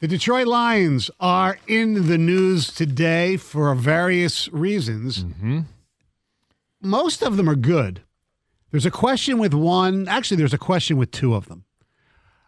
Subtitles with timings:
[0.00, 5.26] The Detroit Lions are in the news today for various reasons.
[6.80, 8.00] Most of them are good.
[8.70, 10.08] There's a question with one.
[10.08, 11.64] Actually, there's a question with two of them.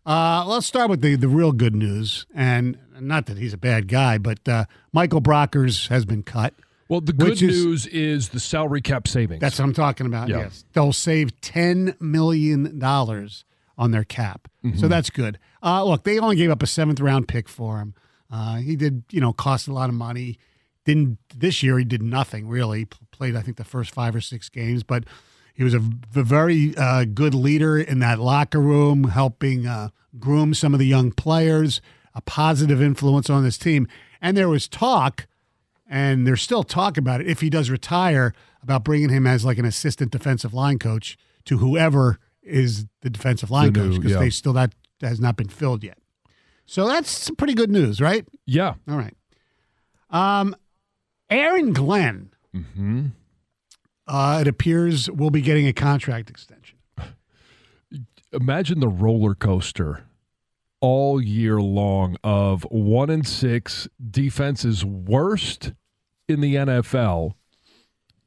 [0.06, 2.24] Uh, let's start with the, the real good news.
[2.34, 4.64] And not that he's a bad guy, but uh,
[4.94, 6.54] Michael Brockers has been cut.
[6.88, 9.40] Well, the good is- news is the salary cap savings.
[9.42, 10.28] That's what I'm talking about.
[10.28, 10.38] Yeah.
[10.38, 10.64] Yes.
[10.72, 14.48] They'll save $10 million on their cap.
[14.64, 14.78] Mm-hmm.
[14.78, 15.38] So that's good.
[15.62, 17.94] Uh, look, they only gave up a seventh round pick for him.
[18.30, 20.38] Uh, he did, you know, cost a lot of money.
[20.84, 22.86] Didn't this year, he did nothing really.
[22.86, 25.04] P- Played, I think, the first five or six games, but
[25.54, 30.54] he was a, v- very uh, good leader in that locker room, helping uh, groom
[30.54, 31.80] some of the young players,
[32.14, 33.86] a positive influence on this team.
[34.20, 35.26] And there was talk
[35.88, 39.58] and there's still talk about it if he does retire about bringing him as like
[39.58, 44.18] an assistant defensive line coach to whoever is the defensive line The coach because yeah.
[44.18, 44.74] they still that
[45.08, 45.98] has not been filled yet.
[46.66, 48.26] So that's some pretty good news, right?
[48.46, 48.74] yeah.
[48.88, 49.14] All right.
[50.10, 50.54] Um,
[51.30, 53.06] Aaron Glenn, Mm-hmm.
[54.06, 56.76] uh, it appears will be getting a contract extension.
[58.32, 60.04] Imagine the roller coaster
[60.80, 65.72] all year long of one and six defenses worst
[66.28, 67.34] in the NFL,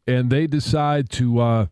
[0.07, 1.65] and they decide to uh,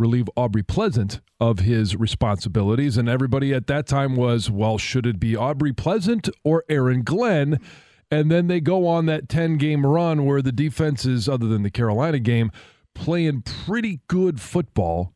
[0.00, 5.20] relieve Aubrey Pleasant of his responsibilities, and everybody at that time was, well, should it
[5.20, 7.60] be Aubrey Pleasant or Aaron Glenn?
[8.10, 11.70] And then they go on that 10 game run where the defenses, other than the
[11.70, 12.50] Carolina game,
[12.94, 15.12] playing pretty good football.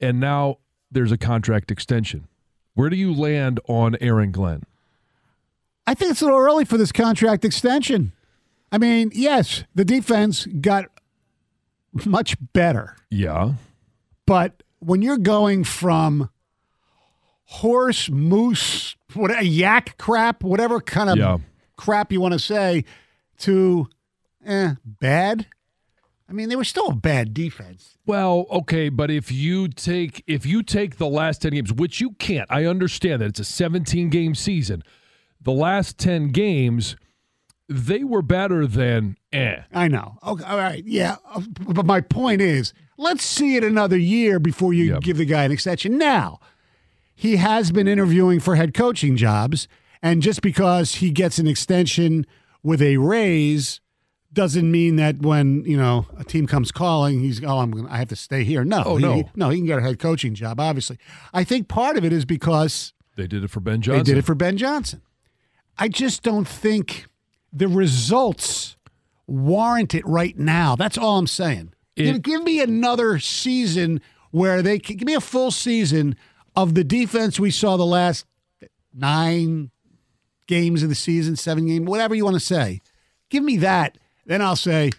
[0.00, 0.58] And now
[0.90, 2.26] there's a contract extension.
[2.74, 4.62] Where do you land on Aaron Glenn?
[5.86, 8.12] I think it's a little early for this contract extension.
[8.70, 10.86] I mean, yes, the defense got
[12.06, 12.96] much better.
[13.10, 13.54] Yeah.
[14.32, 16.30] But when you're going from
[17.44, 21.36] horse, moose, what yak crap, whatever kind of Yeah.
[21.76, 22.86] crap you want to say,
[23.40, 23.88] to
[24.46, 25.48] eh, bad.
[26.30, 27.98] I mean, they were still a bad defense.
[28.06, 32.12] Well, okay, but if you take if you take the last 10 games, which you
[32.12, 32.46] can't.
[32.50, 34.82] I understand that it's a 17 game season.
[35.42, 36.96] The last 10 games
[37.68, 39.60] they were better than eh.
[39.74, 40.16] I know.
[40.26, 41.16] Okay, all right, yeah.
[41.34, 45.00] uh, But my point is, let's see it another year before you Yep.
[45.02, 45.98] give the guy an extension.
[45.98, 46.38] Now,
[47.14, 49.68] he has been interviewing for head coaching jobs,
[50.02, 52.26] and just because he gets an extension
[52.62, 53.80] with a raise
[54.32, 57.98] doesn't mean that when you know a team comes calling, he's oh I'm gonna, I
[57.98, 58.64] have to stay here.
[58.64, 59.28] No, Oh, he, no.
[59.36, 60.58] no, he can get a head coaching job.
[60.58, 60.98] Obviously,
[61.34, 63.98] I think part of it is because They did it for Ben Johnson.
[64.04, 65.02] they did it for Ben Johnson.
[65.78, 67.06] I just don't think
[67.52, 68.76] the results
[69.26, 70.76] warrant it right now.
[70.76, 71.72] That's all I'm saying.
[71.96, 74.00] Give, It- give me another season
[74.30, 76.16] where they can give me a full season
[76.56, 78.26] of the defense we saw the last
[78.94, 79.70] nine
[80.46, 82.80] games of the season, seven games, whatever you want to say.
[83.30, 83.96] Give me that.
[84.26, 84.90] Then I'll say,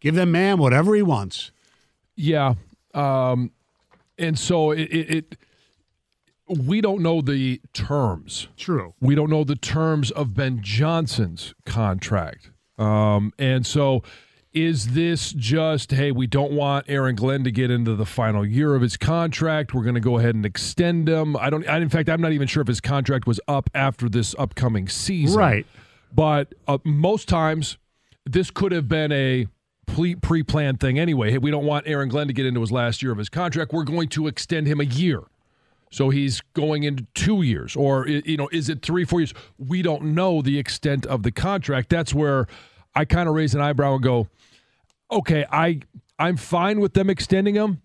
[0.00, 1.50] give them man whatever he wants.
[2.16, 2.54] Yeah.
[2.94, 3.52] Um,
[4.18, 5.36] and so it, it, it
[6.48, 8.48] we don't know the terms.
[8.56, 8.94] True.
[9.00, 12.50] We don't know the terms of Ben Johnson's contract.
[12.78, 14.02] Um, and so
[14.56, 18.74] is this just, hey, we don't want Aaron Glenn to get into the final year
[18.74, 19.74] of his contract.
[19.74, 21.36] We're going to go ahead and extend him.
[21.36, 24.08] I don't, I, in fact, I'm not even sure if his contract was up after
[24.08, 25.38] this upcoming season.
[25.38, 25.66] Right.
[26.10, 27.76] But uh, most times,
[28.24, 29.46] this could have been a
[29.84, 31.32] pre planned thing anyway.
[31.32, 33.74] Hey, we don't want Aaron Glenn to get into his last year of his contract.
[33.74, 35.20] We're going to extend him a year.
[35.90, 39.34] So he's going into two years, or you know, is it three, four years?
[39.58, 41.90] We don't know the extent of the contract.
[41.90, 42.46] That's where
[42.96, 44.28] I kind of raise an eyebrow and go,
[45.12, 45.80] okay, I
[46.18, 47.82] I'm fine with them extending him.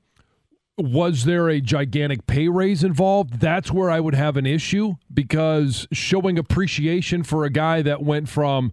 [0.77, 3.39] Was there a gigantic pay raise involved?
[3.39, 8.29] That's where I would have an issue because showing appreciation for a guy that went
[8.29, 8.71] from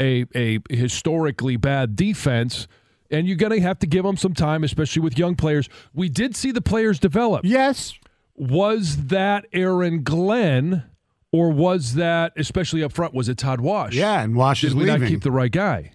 [0.00, 2.66] a a historically bad defense
[3.10, 5.68] and you're going to have to give them some time, especially with young players.
[5.94, 7.44] We did see the players develop.
[7.44, 7.94] Yes.
[8.34, 10.84] Was that Aaron Glenn,
[11.32, 13.94] or was that, especially up front, was it Todd Wash?
[13.94, 15.00] Yeah, and Wash Did is we leaving.
[15.02, 15.90] not keep the right guy?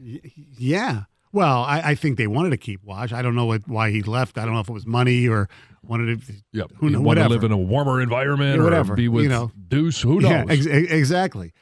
[0.57, 1.03] Yeah.
[1.33, 3.13] Well, I, I think they wanted to keep Wash.
[3.13, 4.37] I don't know what, why he left.
[4.37, 5.47] I don't know if it was money or
[5.81, 6.33] wanted to.
[6.51, 6.71] Yep.
[6.77, 7.01] Who knows?
[7.01, 8.93] want to live in a warmer environment Yeah, whatever.
[8.93, 9.51] or be with You know.
[9.69, 10.01] Deuce?
[10.01, 10.29] Who knows?
[10.31, 11.53] Yeah, ex- exactly.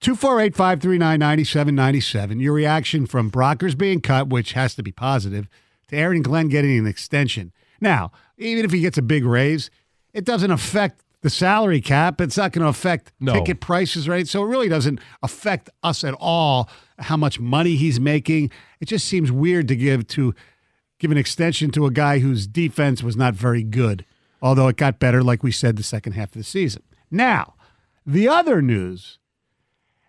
[0.00, 2.38] 248 539 9797.
[2.40, 5.48] Your reaction from Brockers being cut, which has to be positive,
[5.88, 7.52] to Aaron Glenn getting an extension.
[7.80, 9.70] Now, even if he gets a big raise,
[10.12, 12.20] it doesn't affect the salary cap.
[12.20, 13.32] It's not going to affect No.
[13.32, 14.28] ticket prices, right?
[14.28, 16.68] So it really doesn't affect us at all
[16.98, 18.50] how much money he's making.
[18.80, 20.34] It just seems weird to give to
[20.98, 24.04] give an extension to a guy whose defense was not very good,
[24.40, 26.82] although it got better, like we said, the second half of the season.
[27.10, 27.54] Now,
[28.06, 29.18] the other news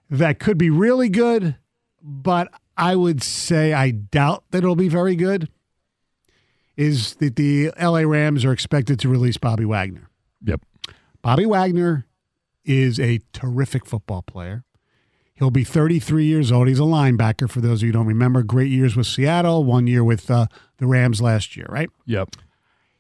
[0.10, 1.56] that could be really good,
[2.02, 5.50] but I would say I doubt that it'll be very good,
[6.76, 10.10] is that the LA Rams are expected to release Bobby Wagner.
[10.46, 10.62] Yep.
[11.28, 12.06] Bobby Wagner
[12.64, 14.64] is a terrific football player.
[15.34, 16.70] He'll be 33 years old.
[16.70, 18.44] He's a linebacker, for those of you who don't remember.
[18.44, 20.46] Great years with Seattle, one year with uh,
[20.78, 21.90] the Rams last year, right?
[22.06, 22.38] Yep.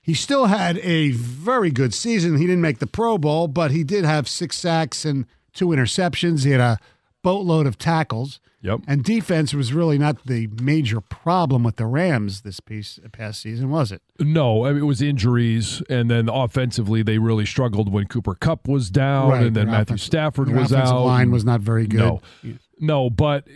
[0.01, 2.35] He still had a very good season.
[2.35, 6.43] He didn't make the Pro Bowl, but he did have six sacks and two interceptions.
[6.43, 6.79] He had a
[7.27, 8.39] boatload of tackles.
[8.61, 8.81] Yep.
[8.87, 13.69] And defense was really not the major problem with the Rams this piece past season,
[13.69, 14.01] was it?
[14.19, 18.67] No, I mean, it was injuries, and then offensively they really struggled when Cooper Kupp
[18.67, 21.05] was down, Right, and then their Matthew offensive- Stafford was out.
[21.05, 21.99] line was not very good.
[21.99, 22.21] No,
[22.79, 23.47] no, but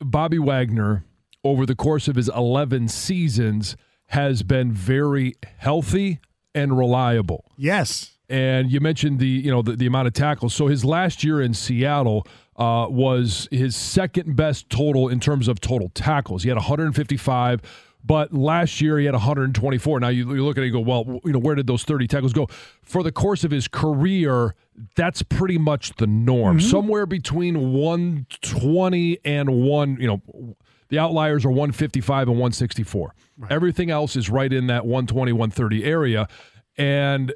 [0.00, 1.04] Bobby Wagner,
[1.42, 3.76] over the course of his 11 seasons,
[4.08, 6.20] has been very healthy
[6.54, 7.44] and reliable.
[7.56, 8.12] Yes.
[8.28, 10.54] And you mentioned the you know the, the amount of tackles.
[10.54, 15.60] So his last year in Seattle uh, was his second best total in terms of
[15.60, 16.42] total tackles.
[16.42, 17.60] He had 155,
[18.04, 20.00] but last year he had 124.
[20.00, 22.06] Now you, you look at it and go, well, you know, where did those 30
[22.06, 22.46] tackles go?
[22.82, 24.54] For the course of his career,
[24.94, 26.60] that's pretty much the norm.
[26.60, 30.56] Somewhere between 120 and one, you know,
[30.88, 33.14] the outliers are 155 and 164.
[33.50, 36.28] Everything else is right in that 120, 130 area.
[36.76, 37.32] And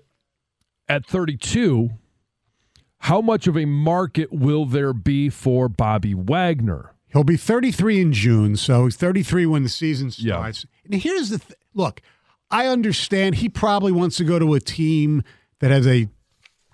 [0.89, 1.91] at 32,
[3.01, 6.93] how much of a market will there be for Bobby Wagner?
[7.13, 10.35] He'll be 33 in June, so he's 33 when the season Yeah.
[10.35, 10.67] starts.
[10.85, 12.03] And here's the th- look,
[12.51, 15.23] I understand he probably wants to go to a team
[15.61, 16.09] that has a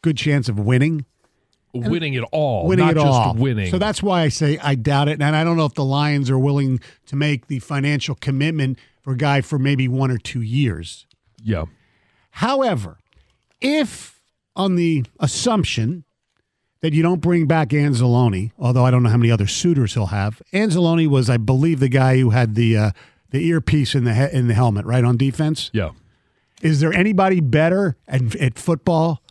[0.02, 1.04] good chance of winning.
[1.72, 3.34] winning it all, winning not it just all.
[3.34, 3.68] winning.
[3.70, 5.20] So that's why I say I doubt it.
[5.20, 9.14] And I don't know if the Lions are willing to make the financial commitment for
[9.14, 11.06] a guy for maybe one or two years.
[11.42, 11.64] yeah,
[12.30, 12.98] However,
[13.60, 14.20] if
[14.56, 16.04] on the assumption
[16.84, 20.08] that you don't bring back Anzalone, although I don't know how many other suitors he'll
[20.08, 22.90] have, Anzalone was, I believe, the guy who had the uh,
[23.30, 25.70] the earpiece in the he- in the helmet, right on defense.
[25.72, 25.92] yeah.
[26.60, 29.22] Is there anybody better at, at football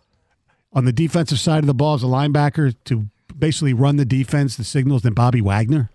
[0.74, 3.06] on the defensive side of the ball as a linebacker to
[3.38, 5.92] basically run the defense, the signals, than Bobby Wagner?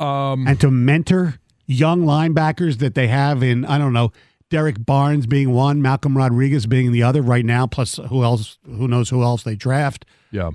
[0.00, 4.10] Um, and to mentor young linebackers that they have in, I don't know,
[4.50, 8.88] Derrick Barnes being one, Malcolm Rodriguez being the other right now, plus who else, who
[8.88, 10.04] knows who else they draft.
[10.32, 10.50] Yeah.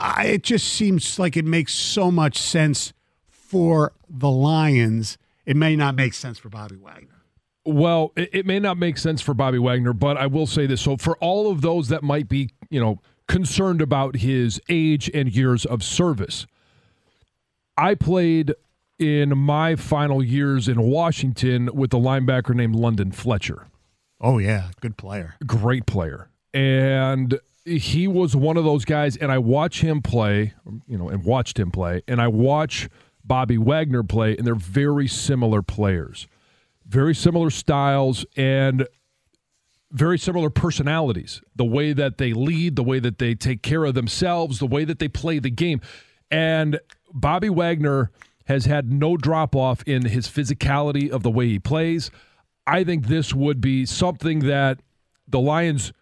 [0.00, 2.92] I, it just seems like it makes so much sense
[3.28, 5.18] for the Lions.
[5.44, 7.22] It may not make sense for Bobby Wagner.
[7.66, 10.80] Well, it, it may not make sense for Bobby Wagner, but I will say this.
[10.80, 15.30] So, for all of those that might be, you know, concerned about his age and
[15.34, 16.46] years of service,
[17.76, 18.54] I played
[18.98, 23.66] in my final years in Washington with a linebacker named London Fletcher.
[24.20, 25.34] Oh, yeah, good player.
[25.46, 26.28] great player.
[26.52, 27.38] And
[27.78, 30.54] he was one of those guys, and I watch him play,
[30.86, 32.88] you know, and watched him play, and I watch
[33.24, 36.26] Bobby Wagner play, and they're very similar players,
[36.86, 38.86] very similar styles, and
[39.92, 41.40] very similar personalities.
[41.54, 44.84] The way that they lead, the way that they take care of themselves, the way
[44.84, 45.80] that they play the game.
[46.30, 46.80] And
[47.12, 48.10] Bobby Wagner
[48.46, 52.10] has had no drop off in his physicality of the way he plays.
[52.66, 54.80] I think this would be something that
[55.26, 55.92] the Lions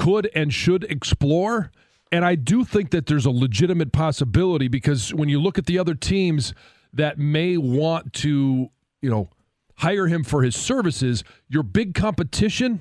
[0.00, 1.70] could and should explore.
[2.10, 5.78] and I do think that there's a legitimate possibility because when you look at the
[5.78, 6.54] other teams
[6.92, 8.70] that may want to,
[9.02, 9.28] you know,
[9.76, 12.80] hire him for his services, your big competition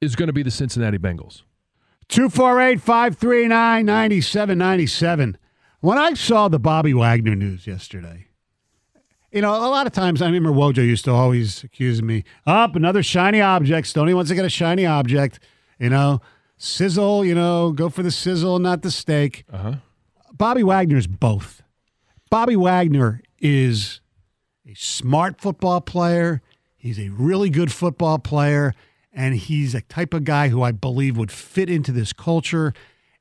[0.00, 1.42] is going to be the Cincinnati Bengals.
[2.08, 5.38] 248 539 9797.
[5.80, 8.26] When I saw the Bobby Wagner news yesterday,
[9.30, 12.76] you know, a lot of times I remember Wojo used to always accuse me, up
[12.76, 13.86] another shiny object.
[13.86, 15.40] Stoney wants to get a shiny object,
[15.82, 16.20] you know,
[16.56, 19.44] sizzle, you know, go for the sizzle, not the steak.
[19.52, 19.74] Uh-huh.
[20.32, 21.62] Bobby Wagner's both.
[22.30, 24.00] Bobby Wagner is
[24.64, 26.40] a smart football player.
[26.76, 28.74] He's a really good football player.
[29.12, 32.72] And he's a type of guy who I believe would fit into this culture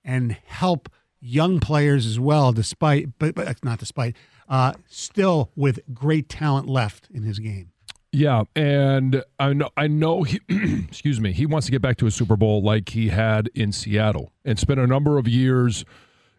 [0.04, 0.88] and help
[1.20, 4.16] young players as well, despite, but, but not despite,
[4.48, 7.71] uh, still with great talent left in his game.
[8.14, 12.08] Yeah, and I know I know he excuse me, he wants to get back to
[12.08, 15.86] a Super Bowl like he had in Seattle and spent a number of years,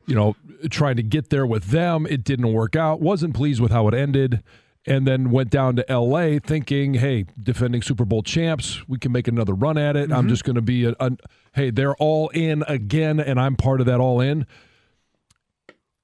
[0.07, 0.37] you know,
[0.69, 2.07] trying to get there with them.
[2.07, 3.01] It didn't work out.
[3.01, 4.43] Wasn't pleased with how it ended
[4.85, 9.27] and then went down to LA thinking, "Hey, defending Super Bowl champs, we can make
[9.27, 10.11] another run at it.
[10.11, 10.19] Mm-hmm.
[10.19, 11.13] I'm just going to be a, a
[11.55, 14.47] hey, they're all in again and I'm part of that all in."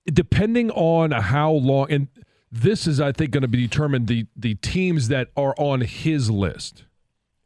[0.07, 2.09] Depending on how long and
[2.51, 6.31] this is, I think, going to be determined the the teams that are on his
[6.31, 6.85] list,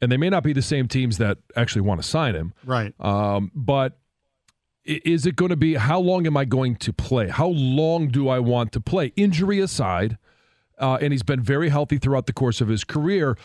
[0.01, 2.95] and they may not be the same teams that actually want to sign him, right?
[3.01, 3.99] Um, but
[4.85, 7.29] is it going to be how long am I going to play?
[7.29, 9.13] How long do I want to play?
[9.17, 10.19] Injury aside,
[10.79, 13.37] uh, and he's been very healthy throughout the course of his career.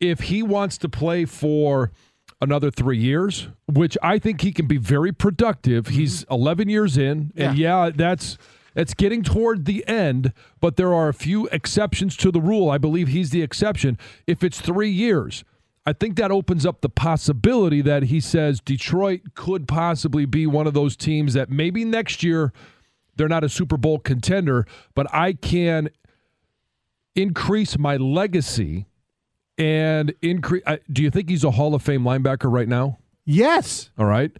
[0.00, 1.92] If he wants to play for
[2.40, 5.94] another three years, which I think he can be very productive, mm-hmm.
[5.94, 8.38] he's 11 years in, and yeah, yeah that's
[8.78, 12.70] it's getting toward the end, but there are a few exceptions to the rule.
[12.70, 13.98] I believe he's the exception.
[14.26, 15.44] If it's three years,
[15.84, 20.68] I think that opens up the possibility that he says Detroit could possibly be one
[20.68, 22.52] of those teams that maybe next year
[23.16, 25.88] they're not a Super Bowl contender, but I can
[27.16, 28.86] increase my legacy
[29.58, 30.62] and increase.
[30.92, 32.98] Do you think he's a Hall of Fame linebacker right now?
[33.24, 33.90] Yes.
[33.98, 34.30] All right.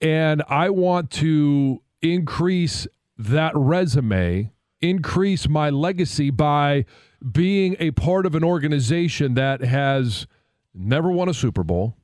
[0.00, 2.86] And I want to increase
[3.18, 6.84] that resume, increase my legacy by
[7.32, 10.26] being a part of an organization that has
[10.74, 11.96] never won a Super Bowl,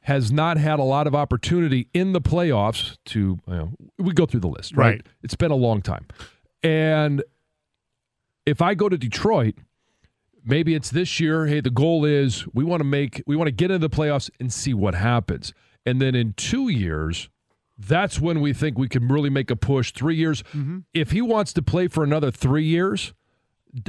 [0.00, 4.26] has not had a lot of opportunity in the playoffs to, you know, we go
[4.26, 4.86] through the list, right?
[4.86, 5.06] right?
[5.22, 6.06] It's been a long time.
[6.62, 7.22] And
[8.44, 9.54] if I go to Detroit,
[10.44, 13.52] maybe it's this year, hey, the goal is we want to make, we want to
[13.52, 15.54] get into the playoffs and see what happens.
[15.86, 17.30] And then in two years,
[17.78, 19.92] that's when we think we can really make a push.
[19.92, 20.42] Three years.
[20.54, 20.78] Mm-hmm.
[20.92, 23.12] If he wants to play for another three years,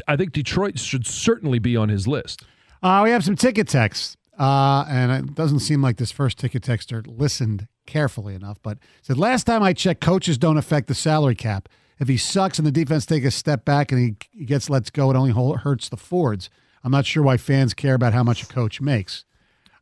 [0.08, 2.44] I think Detroit should certainly be on his list.
[2.82, 6.64] Uh, we have some ticket texts, uh, and it doesn't seem like this first ticket
[6.64, 8.58] texter listened carefully enough.
[8.64, 11.70] But said last time I checked, coaches don't affect the salary cap.
[12.00, 14.90] If he sucks and the defense take a step back and he, he gets lets
[14.90, 16.50] go, it only hurts the Fords.
[16.84, 19.26] I'm not sure why fans care about how much a coach makes.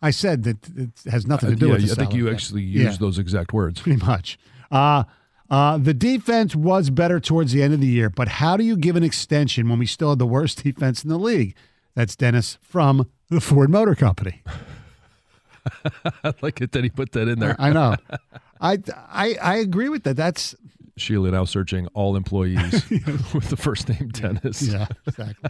[0.04, 1.92] I said that it has nothing to do uh, yeah, with.
[1.94, 3.82] I think you actually used yeah, those exact words.
[3.82, 4.38] Pretty much.
[4.70, 5.06] Uh,
[5.50, 8.76] uh, the defense was better towards the end of the year, but how do you
[8.76, 11.56] give an extension when we still had the worst defense in the league?
[11.96, 14.42] That's Dennis from the Ford Motor Company.
[16.24, 17.56] I like it that he put that in there.
[17.58, 17.96] I know.
[18.62, 18.80] I,
[19.10, 20.18] I I agree with that.
[20.18, 20.54] That's
[20.98, 22.90] Sheila now searching all employees
[23.34, 24.62] with the first name Dennis.
[24.62, 25.50] Yeah, exactly.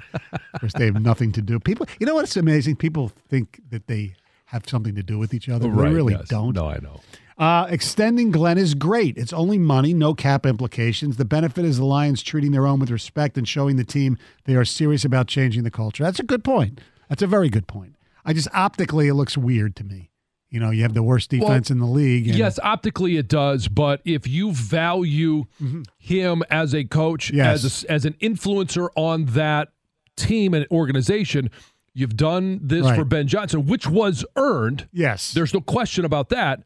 [0.54, 1.60] of course, they have nothing to do.
[1.60, 2.76] People, you know what's amazing?
[2.76, 4.14] People think that they
[4.54, 5.68] have something to do with each other.
[5.68, 6.28] Right, they really yes.
[6.30, 6.54] don't.
[6.54, 7.02] No, I know.
[7.40, 9.18] Uh, extending Glenn is great.
[9.18, 11.18] It's only money, no cap implications.
[11.18, 14.54] The benefit is the Lions treating their own with respect and showing the team they
[14.54, 16.04] are serious about changing the culture.
[16.04, 16.80] That's a good point.
[17.10, 17.96] That's a very good point.
[18.24, 20.12] I just optically it looks weird to me.
[20.52, 22.28] You know, you have the worst defense well, in the league.
[22.28, 25.82] And, yes, optically it does, but if you value mm-hmm.
[25.98, 27.66] him as a coach, yes.
[27.66, 29.70] as a, as an influencer on that
[30.16, 31.50] team and organization,
[31.94, 32.96] You've done this right.
[32.96, 34.88] for Ben Johnson, which was earned.
[34.92, 35.34] Yes.
[35.34, 36.64] There's no question about that.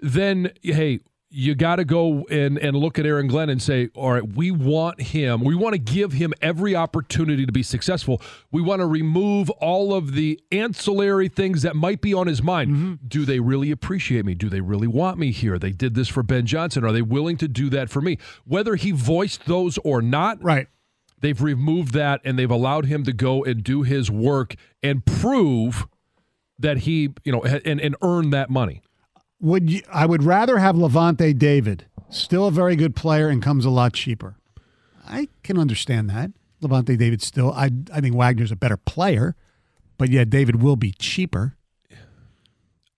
[0.00, 4.12] Then, hey, you got to go and, and look at Aaron Glenn and say, all
[4.12, 8.22] right, we want him, we want to give him every opportunity to be successful.
[8.50, 12.70] We want to remove all of the ancillary things that might be on his mind.
[12.70, 12.94] Mm-hmm.
[13.06, 14.34] Do they really appreciate me?
[14.34, 15.58] Do they really want me here?
[15.58, 16.84] They did this for Ben Johnson.
[16.84, 18.18] Are they willing to do that for me?
[18.44, 20.68] Whether he voiced those or not, right.
[21.20, 25.86] They've removed that and they've allowed him to go and do his work and prove
[26.58, 28.82] that he, you know, and, and earn that money.
[29.40, 33.64] Would you, I would rather have Lavonte David, still a very good player and comes
[33.64, 34.36] a lot cheaper.
[35.06, 36.30] I can understand that.
[36.62, 39.36] Lavonte David still, I, I think Wagner's a better player,
[39.96, 41.56] but yeah, David will be cheaper.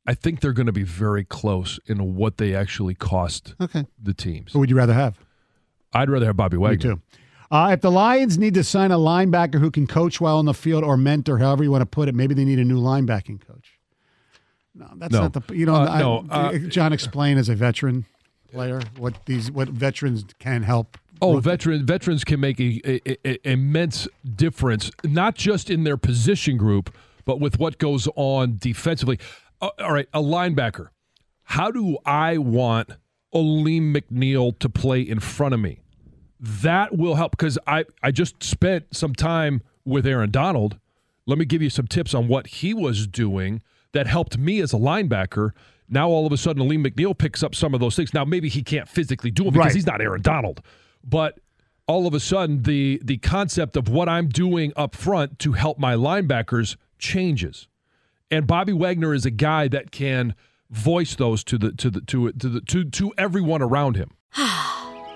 [0.07, 3.85] I think they're going to be very close in what they actually cost Okay.
[4.03, 4.53] the teams.
[4.53, 5.19] Who would you rather have?
[5.93, 6.95] I'd rather have Bobby Me Wagner.
[6.95, 7.03] too.
[7.50, 10.54] Uh, if the Lions need to sign a linebacker who can coach well on the
[10.54, 13.40] field or mentor, however you want to put it, maybe they need a new linebacking
[13.47, 13.78] coach.
[14.75, 15.23] No, that's No.
[15.23, 15.54] not the.
[15.54, 18.07] You know, Uh, I- no, uh, John, explain as a veteran
[18.52, 20.97] player what these what veterans can help.
[21.21, 25.97] Oh, veteran veterans can make a, a, a- a immense difference, not just in their
[25.97, 29.19] position group, but with what goes on defensively.
[29.61, 30.88] Uh, all right, a linebacker.
[31.42, 32.90] How do I want
[33.35, 35.80] Alim McNeill to play in front of me?
[36.40, 40.78] That will help because I, I just spent some time with Aaron Donald.
[41.26, 43.61] Let me give you some tips on what he was doing
[43.92, 45.50] that helped me as a linebacker.
[45.88, 48.14] Now all of a sudden, Alim McNeill picks up some of those things.
[48.14, 49.75] Now maybe he can't physically do them because Right.
[49.75, 50.62] he's not Aaron Donald,
[51.04, 51.40] but
[51.87, 55.78] all of a sudden the the concept of what I'm doing up front to help
[55.78, 57.68] my linebackers changes.
[58.30, 60.35] And Bobby Wagner is a guy that can
[60.70, 64.11] voice those to the to the to to the to, to everyone around him.